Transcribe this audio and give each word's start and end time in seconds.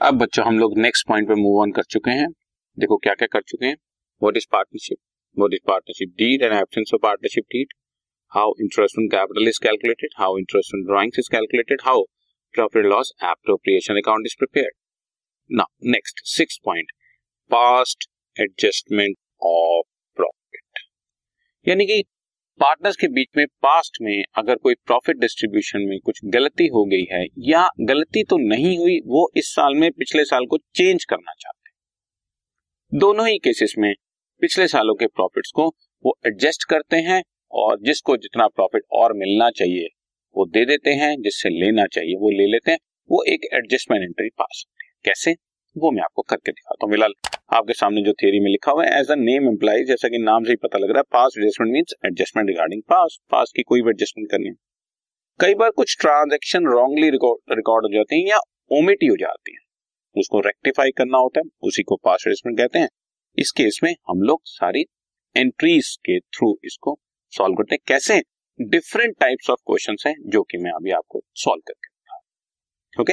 अब 0.00 0.14
बच्चों, 0.18 0.44
हम 0.46 0.58
लोग 0.58 0.76
नेक्स्ट 0.78 1.06
पॉइंट 1.08 1.26
पे 1.28 1.34
मूव 1.34 1.60
ऑन 1.60 1.70
कर 1.72 1.82
चुके 1.90 2.10
हैं। 2.10 2.26
देखो 2.78 2.96
क्या 2.96 3.12
क्या 3.14 3.26
कर 3.32 3.40
चुके 3.42 3.66
हैं। 3.66 3.76
What 4.22 4.36
is 4.36 4.46
partnership 4.52 4.98
what 5.36 5.54
is 5.54 5.60
partnership 5.66 6.08
deed 6.18 6.42
and 6.42 6.52
absence 6.52 6.90
of 6.94 7.00
partnership 7.02 7.44
deed 7.52 7.72
how 8.32 8.52
interest 8.60 8.98
on 8.98 9.06
capital 9.08 9.48
is 9.48 9.60
calculated 9.62 10.10
how 10.18 10.36
interest 10.38 10.74
on 10.74 10.82
drawings 10.86 11.18
is 11.18 11.30
calculated 11.32 11.82
how 11.84 12.02
profit 12.54 12.84
loss 12.84 13.12
appropriation 13.24 13.96
account 13.96 14.26
is 14.26 14.36
prepared 14.38 14.74
now 15.50 15.90
next 15.90 16.20
six 16.28 16.60
point 16.64 16.92
past 17.50 18.08
adjustment 18.36 19.16
of 19.46 19.86
profit 20.16 20.84
यानी 21.66 21.86
कि 21.86 22.02
partners 22.60 22.96
के 22.96 23.08
बीच 23.08 23.28
में, 23.36 23.46
past 23.46 23.98
में 24.02 24.24
अगर 24.34 24.56
कोई 24.56 24.74
profit 24.74 25.16
distribution 25.16 25.80
में 25.80 25.98
कुछ 26.00 26.20
गलती 26.24 26.66
हो 26.66 26.84
गई 26.84 27.04
है 27.12 27.26
या 27.38 27.68
गलती 27.80 28.24
तो 28.24 28.36
नहीं 28.38 28.78
हुई, 28.78 28.98
वो 28.98 29.30
इस 29.36 29.46
साल 29.46 29.74
में 29.74 29.90
पिछले 29.92 30.24
साल 30.24 30.46
को 30.46 30.58
चेंज 30.58 31.04
करना 31.04 31.32
चाहते 31.40 31.68
हैं। 31.68 31.76
दोनों 33.00 33.28
ही 33.28 33.38
केसेस 33.38 33.74
में 33.78 33.94
पिछले 34.40 34.68
सालों 34.68 34.94
के 34.94 35.06
प्रॉफिट्स 35.06 35.50
को 35.50 35.68
वो 36.06 36.18
एडजस्ट 36.26 36.64
करते 36.64 36.96
हैं 36.96 37.22
और 37.50 37.78
जिसको 37.80 38.16
जितना 38.16 38.46
प्रॉफिट 38.46 38.82
और 38.92 39.12
मिलना 39.12 39.50
चाहिए, 39.50 39.88
वो 40.36 40.46
दे 40.46 40.64
देते 40.64 40.90
हैं, 40.90 41.22
जिससे 41.22 41.48
लेना 41.48 41.86
चाहिए, 41.86 42.14
वो 42.14 42.30
ले 42.30 42.46
लेते 42.46 42.70
हैं, 42.70 42.78
वो 43.10 43.24
एक 43.28 43.40
एडजस्टमेंट 43.54 44.02
एंट्री 44.02 44.28
पास 44.28 44.64
होती 44.68 44.86
है। 44.86 44.92
कैसे? 45.04 45.45
वो 45.76 45.90
मैं 45.90 46.02
आपको 46.02 46.22
करके 46.22 46.52
दिखाता 46.52 46.86
हूँ। 46.86 46.92
फ़िलहाल 46.92 47.12
आपके 47.52 47.72
सामने 47.72 48.02
जो 48.02 48.12
थियरी 48.12 48.40
में 48.40 48.50
लिखा 48.50 48.72
हुआ 48.72 48.84
है 48.84 49.00
एज 49.00 49.10
अ 49.10 49.14
नेम 49.16 49.48
एम्प्लाई 49.48 49.84
जैसा 49.84 50.08
कि 50.08 50.18
नाम 50.18 50.44
से 50.44 50.50
ही 50.50 50.56
पता 50.56 50.78
लग 50.78 50.90
रहा 50.90 50.98
है 50.98 51.04
past 51.12 51.34
adjustment 51.38 51.72
mean 51.72 51.84
adjustment 52.06 52.48
regarding 52.48 52.82
past 52.82 53.18
past 53.30 53.52
की 53.56 53.62
कोई 53.62 53.82
भी 53.82 53.90
एडजस्टमेंट 53.90 54.30
करनी 54.30 54.48
है। 54.48 54.54
कई 55.40 55.54
बार 55.54 55.70
कुछ 55.70 55.96
ट्रांजेक्शन 56.00 56.66
रॉन्गली 56.66 57.10
रिकॉर्ड 57.10 57.84
हो 57.84 57.92
जाते 57.94 58.16
हैं 58.16 58.26
या 58.26 58.38
ओमिट 58.72 59.04
हो 59.10 59.16
जाती 59.16 59.52
है। 59.52 59.64
उसको 60.16 60.40
रेक्टिफाई 60.40 60.90
करना 60.90 61.18
होता 61.18 61.40
है, 61.40 61.50
उसी 61.62 61.82
को 61.82 61.96
पास 61.96 62.24
एडजस्टमेंट 62.26 62.58
कहते 62.58 62.78
हैं। 62.78 62.88
इस 63.38 63.50
केस 63.52 63.80
में 63.84 63.94
हम 64.08 64.22
लोग 64.22 64.40
सारी 64.46 64.84
एंट्रीज 65.36 65.96
के 66.00 66.18
थ्रू 66.20 66.56
इसको 66.64 66.98
सॉल्व 67.32 67.54
करते 67.54 67.74
हैं। 67.74 67.80
कैसे? 67.88 68.22
डिफरेंट 68.58 69.14
टाइप्स 69.20 69.50
ऑफ़ 69.50 69.60
क्वेश्चन 69.66 69.96
हैं, 70.06 70.14
जो 70.26 70.42
कि 70.42 70.58
मैं 70.58 70.70
अभी 70.72 70.90
आपको 70.92 71.22
सॉल्व 71.34 71.62
करके 71.66 71.94
okay 72.94 73.12